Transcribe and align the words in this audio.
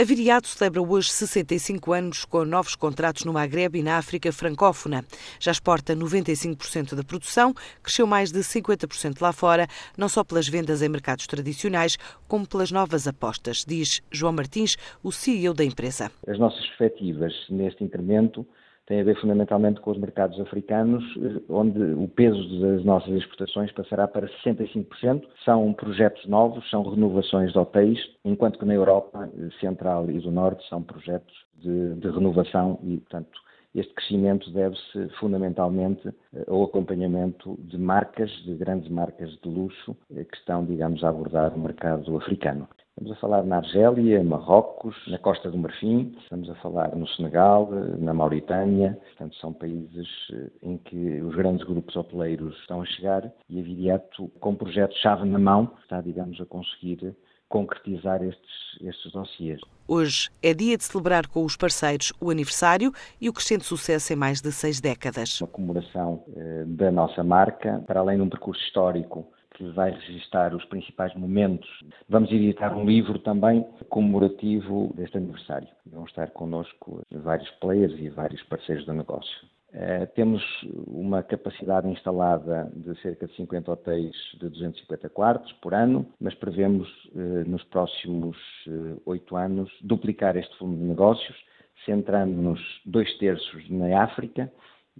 A 0.00 0.02
Viriato 0.02 0.48
celebra 0.48 0.80
hoje 0.80 1.10
65 1.10 1.92
anos 1.92 2.24
com 2.24 2.42
novos 2.42 2.74
contratos 2.74 3.26
no 3.26 3.34
Magreb 3.34 3.78
e 3.78 3.82
na 3.82 3.98
África 3.98 4.32
francófona. 4.32 5.04
Já 5.38 5.52
exporta 5.52 5.94
95% 5.94 6.94
da 6.94 7.04
produção, 7.04 7.52
cresceu 7.82 8.06
mais 8.06 8.32
de 8.32 8.38
50% 8.38 9.20
lá 9.20 9.30
fora, 9.30 9.68
não 9.98 10.08
só 10.08 10.24
pelas 10.24 10.48
vendas 10.48 10.80
em 10.80 10.88
mercados 10.88 11.26
tradicionais, 11.26 11.98
como 12.26 12.48
pelas 12.48 12.72
novas 12.72 13.06
apostas, 13.06 13.62
diz 13.62 14.00
João 14.10 14.32
Martins, 14.32 14.78
o 15.02 15.12
CEO 15.12 15.52
da 15.52 15.66
empresa. 15.66 16.10
As 16.26 16.38
nossas 16.38 16.66
perspectivas 16.68 17.34
neste 17.50 17.84
incremento 17.84 18.46
tem 18.90 19.00
a 19.02 19.04
ver 19.04 19.20
fundamentalmente 19.20 19.80
com 19.80 19.92
os 19.92 19.98
mercados 19.98 20.38
africanos, 20.40 21.04
eh, 21.18 21.40
onde 21.48 21.80
o 21.80 22.08
peso 22.08 22.60
das 22.60 22.84
nossas 22.84 23.10
exportações 23.10 23.70
passará 23.70 24.08
para 24.08 24.26
65%. 24.44 25.28
São 25.44 25.72
projetos 25.72 26.26
novos, 26.26 26.68
são 26.68 26.82
renovações 26.82 27.52
de 27.52 27.58
hotéis, 27.58 28.00
enquanto 28.24 28.58
que 28.58 28.64
na 28.64 28.74
Europa 28.74 29.30
eh, 29.32 29.48
Central 29.60 30.10
e 30.10 30.18
do 30.18 30.32
Norte 30.32 30.68
são 30.68 30.82
projetos 30.82 31.32
de, 31.62 31.94
de 31.94 32.10
renovação 32.10 32.80
e, 32.82 32.96
portanto, 32.96 33.38
este 33.76 33.94
crescimento 33.94 34.50
deve-se 34.50 35.08
fundamentalmente 35.20 36.08
eh, 36.34 36.44
ao 36.48 36.64
acompanhamento 36.64 37.56
de 37.60 37.78
marcas, 37.78 38.28
de 38.44 38.56
grandes 38.56 38.90
marcas 38.90 39.30
de 39.40 39.48
luxo, 39.48 39.96
que 40.08 40.36
estão, 40.36 40.64
digamos, 40.64 41.04
a 41.04 41.10
abordar 41.10 41.54
o 41.54 41.60
mercado 41.60 42.16
africano. 42.16 42.66
Estamos 43.00 43.16
a 43.16 43.20
falar 43.22 43.42
na 43.44 43.56
Argélia, 43.56 44.22
Marrocos, 44.22 44.94
na 45.08 45.16
Costa 45.16 45.50
do 45.50 45.56
Marfim, 45.56 46.14
estamos 46.22 46.50
a 46.50 46.54
falar 46.56 46.94
no 46.94 47.08
Senegal, 47.08 47.66
na 47.98 48.12
Mauritânia. 48.12 49.00
Portanto, 49.06 49.36
são 49.36 49.54
países 49.54 50.06
eh, 50.30 50.50
em 50.62 50.76
que 50.76 51.18
os 51.22 51.34
grandes 51.34 51.66
grupos 51.66 51.96
hoteleiros 51.96 52.54
estão 52.58 52.82
a 52.82 52.84
chegar 52.84 53.32
e 53.48 53.58
a 53.58 53.62
Viriato, 53.62 54.30
com 54.38 54.54
projetos-chave 54.54 55.26
na 55.26 55.38
mão, 55.38 55.72
está, 55.82 56.02
digamos, 56.02 56.38
a 56.42 56.44
conseguir 56.44 57.16
concretizar 57.48 58.22
estes, 58.22 58.78
estes 58.82 59.10
dossiês. 59.12 59.62
Hoje 59.88 60.28
é 60.42 60.52
dia 60.52 60.76
de 60.76 60.84
celebrar 60.84 61.26
com 61.26 61.42
os 61.42 61.56
parceiros 61.56 62.12
o 62.20 62.28
aniversário 62.28 62.92
e 63.18 63.30
o 63.30 63.32
crescente 63.32 63.64
sucesso 63.64 64.12
em 64.12 64.16
mais 64.16 64.42
de 64.42 64.52
seis 64.52 64.78
décadas. 64.78 65.40
Uma 65.40 65.48
comemoração 65.48 66.22
eh, 66.36 66.64
da 66.66 66.90
nossa 66.90 67.24
marca, 67.24 67.82
para 67.86 68.00
além 68.00 68.18
de 68.18 68.24
um 68.24 68.28
percurso 68.28 68.62
histórico 68.62 69.26
que 69.60 69.68
vai 69.72 69.90
registar 69.90 70.54
os 70.54 70.64
principais 70.64 71.14
momentos. 71.14 71.68
Vamos 72.08 72.32
editar 72.32 72.74
um 72.74 72.86
livro 72.86 73.18
também 73.18 73.62
comemorativo 73.90 74.90
deste 74.96 75.18
aniversário. 75.18 75.68
Vão 75.84 76.04
estar 76.04 76.30
connosco 76.30 77.02
vários 77.12 77.50
players 77.60 77.92
e 77.98 78.08
vários 78.08 78.42
parceiros 78.44 78.86
do 78.86 78.94
negócio. 78.94 79.46
Uh, 79.68 80.06
temos 80.16 80.42
uma 80.86 81.22
capacidade 81.22 81.86
instalada 81.88 82.72
de 82.74 82.98
cerca 83.02 83.26
de 83.26 83.36
50 83.36 83.70
hotéis 83.70 84.16
de 84.40 84.48
250 84.48 85.10
quartos 85.10 85.52
por 85.60 85.74
ano, 85.74 86.06
mas 86.18 86.34
prevemos 86.34 86.88
uh, 87.14 87.48
nos 87.48 87.62
próximos 87.64 88.36
eh, 88.66 88.96
oito 89.04 89.36
anos 89.36 89.70
duplicar 89.82 90.36
este 90.36 90.58
volume 90.58 90.78
de 90.78 90.84
negócios, 90.84 91.36
centrando-nos 91.84 92.60
dois 92.84 93.16
terços 93.18 93.68
na 93.70 94.02
África 94.02 94.50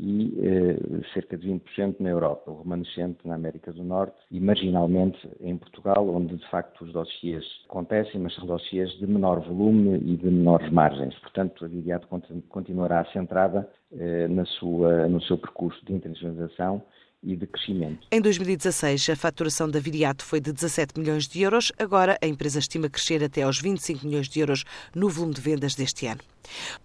e 0.00 0.34
eh, 0.38 1.12
cerca 1.12 1.36
de 1.36 1.46
20% 1.46 1.96
na 2.00 2.08
Europa, 2.08 2.50
o 2.50 2.62
remanescente 2.62 3.18
na 3.24 3.34
América 3.34 3.70
do 3.72 3.84
Norte 3.84 4.16
e 4.30 4.40
marginalmente 4.40 5.18
em 5.40 5.56
Portugal, 5.58 6.08
onde 6.08 6.36
de 6.36 6.50
facto 6.50 6.84
os 6.84 6.92
dossiês 6.92 7.44
acontecem, 7.68 8.20
mas 8.20 8.34
são 8.34 8.46
dossiês 8.46 8.90
de 8.98 9.06
menor 9.06 9.40
volume 9.40 9.98
e 9.98 10.16
de 10.16 10.30
menores 10.30 10.70
margens. 10.72 11.14
Portanto, 11.18 11.64
a 11.64 11.68
Vidiato 11.68 12.08
continuará 12.48 13.04
centrada 13.12 13.68
eh, 13.92 14.26
na 14.28 14.46
sua, 14.46 15.06
no 15.06 15.20
seu 15.22 15.36
percurso 15.36 15.84
de 15.84 15.92
internacionalização 15.92 16.82
e 17.22 17.36
de 17.36 17.46
crescimento. 17.46 18.06
Em 18.10 18.20
2016, 18.20 19.10
a 19.10 19.16
faturação 19.16 19.70
da 19.70 19.78
Viriato 19.78 20.24
foi 20.24 20.40
de 20.40 20.52
17 20.52 20.98
milhões 20.98 21.28
de 21.28 21.42
euros. 21.42 21.70
Agora, 21.78 22.18
a 22.22 22.26
empresa 22.26 22.58
estima 22.58 22.88
crescer 22.88 23.22
até 23.22 23.42
aos 23.42 23.60
25 23.60 24.06
milhões 24.06 24.28
de 24.28 24.40
euros 24.40 24.64
no 24.94 25.08
volume 25.08 25.34
de 25.34 25.40
vendas 25.40 25.74
deste 25.74 26.06
ano. 26.06 26.20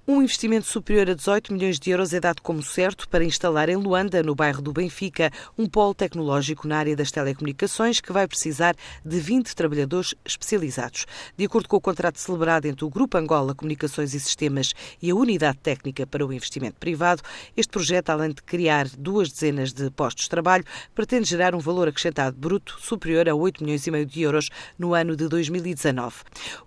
Um 0.07 0.21
investimento 0.21 0.67
superior 0.67 1.09
a 1.09 1.15
18 1.15 1.51
milhões 1.51 1.79
de 1.79 1.89
euros 1.89 2.13
é 2.13 2.19
dado 2.19 2.39
como 2.41 2.61
certo 2.61 3.09
para 3.09 3.23
instalar 3.23 3.69
em 3.69 3.75
Luanda, 3.75 4.21
no 4.21 4.35
bairro 4.35 4.61
do 4.61 4.71
Benfica, 4.71 5.31
um 5.57 5.65
polo 5.65 5.95
tecnológico 5.95 6.67
na 6.67 6.77
área 6.77 6.95
das 6.95 7.09
telecomunicações 7.09 7.99
que 7.99 8.13
vai 8.13 8.27
precisar 8.27 8.75
de 9.03 9.19
20 9.19 9.55
trabalhadores 9.55 10.13
especializados. 10.23 11.07
De 11.35 11.45
acordo 11.45 11.67
com 11.67 11.77
o 11.77 11.81
contrato 11.81 12.19
celebrado 12.19 12.67
entre 12.67 12.85
o 12.85 12.89
Grupo 12.89 13.17
Angola 13.17 13.55
Comunicações 13.55 14.13
e 14.13 14.19
Sistemas 14.19 14.75
e 15.01 15.09
a 15.09 15.15
Unidade 15.15 15.57
Técnica 15.57 16.05
para 16.05 16.23
o 16.23 16.31
Investimento 16.31 16.79
Privado, 16.79 17.23
este 17.57 17.71
projeto, 17.71 18.11
além 18.11 18.29
de 18.29 18.43
criar 18.43 18.87
duas 18.89 19.31
dezenas 19.31 19.73
de 19.73 19.89
postos 19.89 20.25
de 20.25 20.29
trabalho, 20.29 20.65
pretende 20.93 21.27
gerar 21.27 21.55
um 21.55 21.59
valor 21.59 21.87
acrescentado 21.87 22.37
bruto 22.37 22.77
superior 22.79 23.27
a 23.27 23.33
8 23.33 23.63
milhões 23.63 23.87
e 23.87 23.89
meio 23.89 24.05
de 24.05 24.21
euros 24.21 24.51
no 24.77 24.93
ano 24.93 25.15
de 25.15 25.27
2019. 25.27 26.17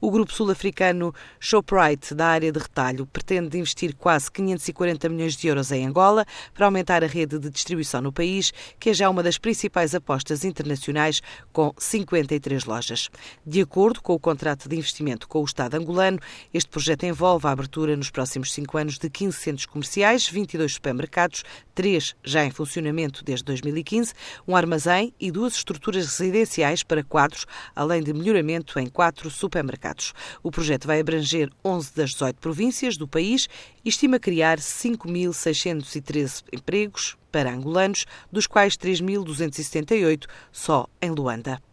O 0.01 0.11
grupo 0.11 0.33
sul-africano 0.33 1.15
Shoprite, 1.39 2.17
da 2.17 2.27
área 2.27 2.51
de 2.51 2.59
retalho, 2.59 2.78
pretende 3.07 3.59
investir 3.59 3.95
quase 3.95 4.31
540 4.31 5.09
milhões 5.09 5.37
de 5.37 5.49
euros 5.49 5.73
em 5.73 5.87
Angola 5.87 6.25
para 6.55 6.67
aumentar 6.67 7.03
a 7.03 7.07
rede 7.07 7.39
de 7.39 7.51
distribuição 7.51 8.01
no 8.01 8.13
país, 8.13 8.53
que 8.79 8.91
é 8.91 8.95
já 8.95 9.11
uma 9.11 9.23
das 9.23 9.39
principais 9.39 9.95
apostas 9.95 10.45
internacionais, 10.45 11.21
com 11.53 11.73
53 11.77 12.65
lojas. 12.65 13.09
De 13.45 13.61
acordo 13.61 14.01
com 14.01 14.15
o 14.15 14.19
contrato 14.19 14.69
de 14.69 14.77
investimento 14.77 15.27
com 15.27 15.41
o 15.41 15.45
Estado 15.45 15.75
angolano, 15.75 16.19
este 16.53 16.71
projeto 16.71 17.05
envolve 17.05 17.47
a 17.47 17.51
abertura 17.51 17.97
nos 17.97 18.11
próximos 18.11 18.53
cinco 18.53 18.79
anos 18.79 18.99
de 18.99 19.11
15 19.11 19.37
centros 19.37 19.67
comerciais, 19.67 20.29
22 20.29 20.75
supermercados, 20.75 21.43
três 21.75 22.15
já 22.25 22.45
em 22.45 22.51
funcionamento 22.51 23.25
desde 23.25 23.45
2015, 23.45 24.13
um 24.47 24.55
armazém 24.57 25.13
e 25.19 25.31
duas 25.31 25.55
estruturas 25.55 26.19
residenciais 26.19 26.83
para 26.83 27.03
quadros, 27.03 27.47
além 27.75 28.03
de 28.03 28.13
melhoramento 28.13 28.79
em 28.79 28.87
quatro 28.87 29.31
supermercados. 29.31 30.13
O 30.43 30.51
projeto 30.51 30.87
vai 30.87 31.01
abranger 31.01 31.51
11 31.65 31.95
das 31.95 32.11
18 32.11 32.39
províncias 32.69 32.99
do 32.99 33.09
país 33.09 33.49
e 33.83 33.89
estima 33.89 34.19
criar 34.19 34.59
5.613 34.59 36.45
empregos 36.53 37.17
para 37.33 37.51
angolanos, 37.51 38.05
dos 38.31 38.47
quais 38.47 38.77
3.278 38.77 40.27
só 40.53 40.87
em 41.01 41.11
Luanda. 41.11 41.68